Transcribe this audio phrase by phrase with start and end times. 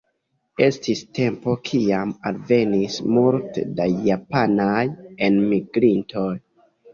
[0.67, 4.81] Estis tempo, kiam alvenis multe da japanaj
[5.29, 6.33] enmigrintoj.